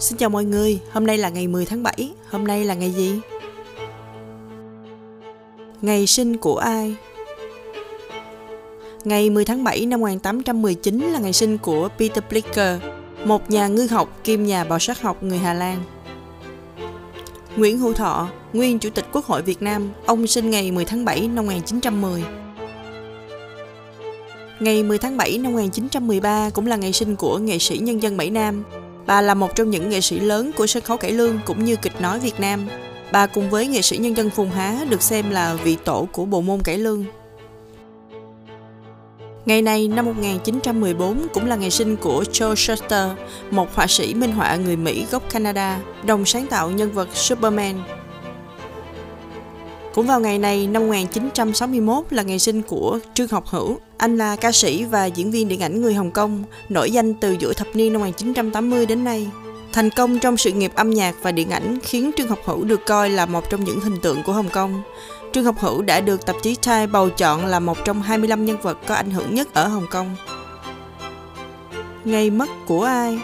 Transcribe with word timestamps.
Xin 0.00 0.18
chào 0.18 0.30
mọi 0.30 0.44
người, 0.44 0.80
hôm 0.92 1.06
nay 1.06 1.18
là 1.18 1.28
ngày 1.28 1.48
10 1.48 1.66
tháng 1.66 1.82
7, 1.82 2.10
hôm 2.30 2.46
nay 2.46 2.64
là 2.64 2.74
ngày 2.74 2.90
gì? 2.90 3.20
Ngày 5.82 6.06
sinh 6.06 6.36
của 6.36 6.56
ai? 6.56 6.94
Ngày 9.04 9.30
10 9.30 9.44
tháng 9.44 9.64
7 9.64 9.86
năm 9.86 10.00
1819 10.00 11.00
là 11.00 11.18
ngày 11.18 11.32
sinh 11.32 11.58
của 11.58 11.88
Peter 11.98 12.24
Blicker, 12.30 12.80
một 13.24 13.50
nhà 13.50 13.68
ngư 13.68 13.86
học 13.86 14.20
kiêm 14.24 14.42
nhà 14.42 14.64
bào 14.64 14.78
sát 14.78 15.02
học 15.02 15.22
người 15.22 15.38
Hà 15.38 15.54
Lan. 15.54 15.84
Nguyễn 17.56 17.78
Hữu 17.78 17.92
Thọ, 17.92 18.28
nguyên 18.52 18.78
Chủ 18.78 18.90
tịch 18.90 19.06
Quốc 19.12 19.24
hội 19.24 19.42
Việt 19.42 19.62
Nam, 19.62 19.90
ông 20.06 20.26
sinh 20.26 20.50
ngày 20.50 20.72
10 20.72 20.84
tháng 20.84 21.04
7 21.04 21.28
năm 21.28 21.46
1910. 21.46 22.24
Ngày 24.60 24.82
10 24.82 24.98
tháng 24.98 25.16
7 25.16 25.38
năm 25.38 25.52
1913 25.52 26.50
cũng 26.50 26.66
là 26.66 26.76
ngày 26.76 26.92
sinh 26.92 27.16
của 27.16 27.38
nghệ 27.38 27.58
sĩ 27.58 27.78
nhân 27.78 28.02
dân 28.02 28.16
Mỹ 28.16 28.30
Nam. 28.30 28.64
Bà 29.10 29.20
là 29.20 29.34
một 29.34 29.54
trong 29.56 29.70
những 29.70 29.88
nghệ 29.88 30.00
sĩ 30.00 30.20
lớn 30.20 30.50
của 30.56 30.66
sân 30.66 30.82
khấu 30.82 30.96
cải 30.96 31.12
lương 31.12 31.38
cũng 31.46 31.64
như 31.64 31.76
kịch 31.76 32.00
nói 32.00 32.20
Việt 32.20 32.40
Nam. 32.40 32.68
Bà 33.12 33.26
cùng 33.26 33.50
với 33.50 33.66
nghệ 33.66 33.82
sĩ 33.82 33.96
nhân 33.96 34.16
dân 34.16 34.30
Phùng 34.30 34.50
Há 34.50 34.84
được 34.88 35.02
xem 35.02 35.30
là 35.30 35.54
vị 35.54 35.76
tổ 35.84 36.08
của 36.12 36.24
bộ 36.24 36.40
môn 36.40 36.62
cải 36.62 36.78
lương. 36.78 37.04
Ngày 39.46 39.62
này 39.62 39.88
năm 39.88 40.04
1914 40.04 41.26
cũng 41.34 41.46
là 41.46 41.56
ngày 41.56 41.70
sinh 41.70 41.96
của 41.96 42.24
Joe 42.32 42.54
Shuster, 42.54 43.08
một 43.50 43.74
họa 43.74 43.86
sĩ 43.86 44.14
minh 44.14 44.32
họa 44.32 44.56
người 44.56 44.76
Mỹ 44.76 45.06
gốc 45.10 45.30
Canada, 45.30 45.80
đồng 46.06 46.24
sáng 46.24 46.46
tạo 46.46 46.70
nhân 46.70 46.92
vật 46.92 47.08
Superman. 47.14 47.82
Cũng 50.00 50.06
vào 50.06 50.20
ngày 50.20 50.38
này 50.38 50.66
năm 50.66 50.82
1961 50.82 52.04
là 52.10 52.22
ngày 52.22 52.38
sinh 52.38 52.62
của 52.62 52.98
Trương 53.14 53.28
Học 53.28 53.46
Hữu. 53.46 53.78
Anh 53.96 54.18
là 54.18 54.36
ca 54.36 54.52
sĩ 54.52 54.84
và 54.84 55.06
diễn 55.06 55.30
viên 55.30 55.48
điện 55.48 55.62
ảnh 55.62 55.82
người 55.82 55.94
Hồng 55.94 56.10
Kông, 56.10 56.44
nổi 56.68 56.90
danh 56.90 57.14
từ 57.14 57.32
giữa 57.32 57.52
thập 57.52 57.66
niên 57.74 57.92
năm 57.92 58.00
1980 58.00 58.86
đến 58.86 59.04
nay. 59.04 59.28
Thành 59.72 59.90
công 59.90 60.18
trong 60.18 60.36
sự 60.36 60.52
nghiệp 60.52 60.72
âm 60.74 60.90
nhạc 60.90 61.14
và 61.22 61.32
điện 61.32 61.50
ảnh 61.50 61.78
khiến 61.82 62.10
Trương 62.16 62.28
Học 62.28 62.38
Hữu 62.44 62.64
được 62.64 62.80
coi 62.86 63.10
là 63.10 63.26
một 63.26 63.50
trong 63.50 63.64
những 63.64 63.80
hình 63.80 64.00
tượng 64.02 64.22
của 64.22 64.32
Hồng 64.32 64.48
Kông. 64.52 64.82
Trương 65.32 65.44
Học 65.44 65.58
Hữu 65.58 65.82
đã 65.82 66.00
được 66.00 66.26
tạp 66.26 66.36
chí 66.42 66.54
Time 66.54 66.86
bầu 66.86 67.10
chọn 67.10 67.46
là 67.46 67.60
một 67.60 67.78
trong 67.84 68.02
25 68.02 68.44
nhân 68.44 68.56
vật 68.62 68.78
có 68.86 68.94
ảnh 68.94 69.10
hưởng 69.10 69.34
nhất 69.34 69.54
ở 69.54 69.68
Hồng 69.68 69.86
Kông. 69.90 70.16
Ngày 72.04 72.30
mất 72.30 72.48
của 72.66 72.84
ai? 72.84 73.18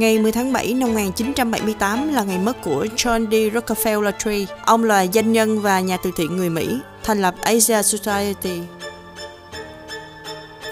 Ngày 0.00 0.18
10 0.18 0.32
tháng 0.32 0.52
7 0.52 0.74
năm 0.74 0.88
1978 0.88 2.12
là 2.12 2.22
ngày 2.22 2.38
mất 2.38 2.62
của 2.62 2.86
John 2.96 3.26
D. 3.30 3.56
Rockefeller 3.56 4.12
Tree. 4.18 4.56
Ông 4.64 4.84
là 4.84 5.06
doanh 5.06 5.32
nhân 5.32 5.60
và 5.60 5.80
nhà 5.80 5.96
từ 5.96 6.10
thiện 6.16 6.36
người 6.36 6.50
Mỹ, 6.50 6.78
thành 7.02 7.22
lập 7.22 7.34
Asia 7.42 7.82
Society. 7.82 8.60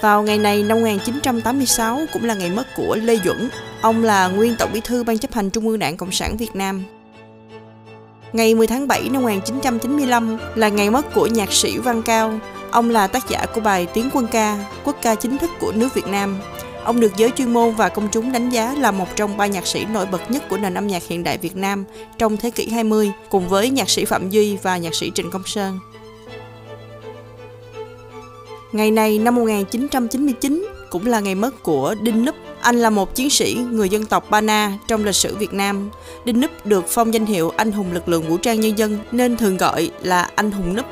Vào 0.01 0.23
ngày 0.23 0.37
này 0.37 0.63
năm 0.63 0.77
1986 0.77 1.99
cũng 2.13 2.25
là 2.25 2.33
ngày 2.33 2.49
mất 2.49 2.67
của 2.75 2.95
Lê 2.95 3.15
Duẩn. 3.25 3.49
Ông 3.81 4.03
là 4.03 4.27
nguyên 4.27 4.55
tổng 4.59 4.69
bí 4.73 4.81
thư 4.81 5.03
Ban 5.03 5.17
chấp 5.17 5.33
hành 5.33 5.49
Trung 5.49 5.67
ương 5.67 5.79
Đảng 5.79 5.97
Cộng 5.97 6.11
sản 6.11 6.37
Việt 6.37 6.55
Nam. 6.55 6.83
Ngày 8.33 8.55
10 8.55 8.67
tháng 8.67 8.87
7 8.87 9.09
năm 9.09 9.21
1995 9.21 10.37
là 10.55 10.69
ngày 10.69 10.89
mất 10.89 11.13
của 11.13 11.27
nhạc 11.27 11.53
sĩ 11.53 11.77
Văn 11.77 12.01
Cao. 12.01 12.39
Ông 12.71 12.89
là 12.89 13.07
tác 13.07 13.29
giả 13.29 13.45
của 13.55 13.61
bài 13.61 13.87
Tiếng 13.93 14.09
quân 14.13 14.27
ca, 14.31 14.65
quốc 14.83 14.95
ca 15.01 15.15
chính 15.15 15.37
thức 15.37 15.49
của 15.59 15.71
nước 15.71 15.93
Việt 15.93 16.07
Nam. 16.07 16.37
Ông 16.89 16.99
được 16.99 17.15
giới 17.17 17.31
chuyên 17.31 17.53
môn 17.53 17.75
và 17.75 17.89
công 17.89 18.07
chúng 18.11 18.31
đánh 18.31 18.49
giá 18.49 18.75
là 18.77 18.91
một 18.91 19.15
trong 19.15 19.37
ba 19.37 19.47
nhạc 19.47 19.67
sĩ 19.67 19.85
nổi 19.85 20.05
bật 20.05 20.31
nhất 20.31 20.43
của 20.49 20.57
nền 20.57 20.73
âm 20.73 20.87
nhạc 20.87 21.03
hiện 21.07 21.23
đại 21.23 21.37
Việt 21.37 21.55
Nam 21.55 21.85
trong 22.17 22.37
thế 22.37 22.51
kỷ 22.51 22.69
20, 22.69 23.11
cùng 23.29 23.49
với 23.49 23.69
nhạc 23.69 23.89
sĩ 23.89 24.05
Phạm 24.05 24.29
Duy 24.29 24.57
và 24.57 24.77
nhạc 24.77 24.95
sĩ 24.95 25.11
Trịnh 25.15 25.31
Công 25.31 25.43
Sơn. 25.45 25.79
Ngày 28.71 28.91
này 28.91 29.19
năm 29.19 29.35
1999 29.35 30.67
cũng 30.89 31.05
là 31.05 31.19
ngày 31.19 31.35
mất 31.35 31.63
của 31.63 31.95
Đinh 32.01 32.25
Núp. 32.25 32.35
Anh 32.61 32.75
là 32.75 32.89
một 32.89 33.15
chiến 33.15 33.29
sĩ 33.29 33.57
người 33.71 33.89
dân 33.89 34.05
tộc 34.05 34.29
Ba 34.29 34.41
Na 34.41 34.73
trong 34.87 35.05
lịch 35.05 35.15
sử 35.15 35.35
Việt 35.35 35.53
Nam. 35.53 35.89
Đinh 36.25 36.41
Núp 36.41 36.65
được 36.65 36.85
phong 36.87 37.13
danh 37.13 37.25
hiệu 37.25 37.51
anh 37.57 37.71
hùng 37.71 37.91
lực 37.91 38.09
lượng 38.09 38.23
vũ 38.29 38.37
trang 38.37 38.59
nhân 38.59 38.77
dân 38.77 38.97
nên 39.11 39.37
thường 39.37 39.57
gọi 39.57 39.91
là 40.01 40.29
anh 40.35 40.51
hùng 40.51 40.75
Núp. 40.75 40.85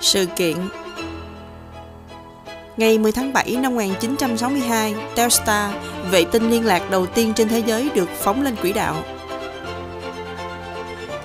Sự 0.00 0.26
kiện 0.36 0.56
Ngày 2.76 2.98
10 2.98 3.12
tháng 3.12 3.32
7 3.32 3.56
năm 3.56 3.74
1962, 3.74 4.94
Telstar, 5.14 5.72
vệ 6.10 6.24
tinh 6.24 6.50
liên 6.50 6.66
lạc 6.66 6.90
đầu 6.90 7.06
tiên 7.06 7.32
trên 7.36 7.48
thế 7.48 7.62
giới 7.66 7.90
được 7.94 8.08
phóng 8.10 8.42
lên 8.42 8.56
quỹ 8.56 8.72
đạo. 8.72 8.96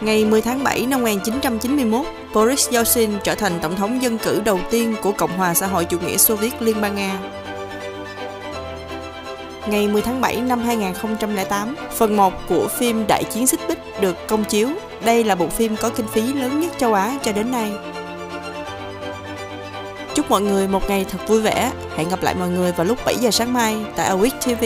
Ngày 0.02 0.26
10 0.26 0.42
tháng 0.42 0.64
7 0.64 0.86
năm 0.86 1.02
1991, 1.02 2.06
Boris 2.34 2.70
Yeltsin 2.70 3.12
trở 3.24 3.36
thành 3.36 3.60
tổng 3.62 3.76
thống 3.76 4.02
dân 4.02 4.18
cử 4.18 4.42
đầu 4.46 4.60
tiên 4.70 4.96
của 5.02 5.12
Cộng 5.12 5.38
hòa 5.38 5.54
xã 5.54 5.68
hội 5.68 5.86
chủ 5.86 6.00
nghĩa 6.00 6.18
Xô 6.18 6.36
Viết 6.36 6.62
Liên 6.62 6.82
bang 6.82 6.96
Nga. 6.96 7.20
Ngày 9.68 9.88
10 9.88 10.02
tháng 10.02 10.22
7 10.22 10.42
năm 10.42 10.60
2008, 10.60 11.76
phần 11.92 12.18
1 12.18 12.34
của 12.50 12.68
phim 12.68 13.06
Đại 13.08 13.24
chiến 13.24 13.48
xích 13.48 13.60
bích 13.68 13.80
được 14.02 14.28
công 14.28 14.44
chiếu. 14.44 14.70
Đây 15.06 15.24
là 15.24 15.36
bộ 15.36 15.48
phim 15.48 15.76
có 15.76 15.90
kinh 15.90 16.08
phí 16.08 16.22
lớn 16.34 16.60
nhất 16.60 16.72
châu 16.78 16.94
Á 16.94 17.20
cho 17.24 17.32
đến 17.32 17.52
nay. 17.52 17.72
Mọi 20.32 20.42
người 20.42 20.68
một 20.68 20.90
ngày 20.90 21.06
thật 21.10 21.18
vui 21.28 21.42
vẻ. 21.42 21.72
Hẹn 21.98 22.10
gặp 22.10 22.24
lại 22.24 22.36
mọi 22.40 22.50
người 22.50 22.72
vào 22.72 22.86
lúc 22.88 22.98
7 23.06 23.16
giờ 23.16 23.32
sáng 23.32 23.54
mai 23.54 23.78
tại 23.96 24.10
Awake 24.10 24.56
TV. 24.56 24.64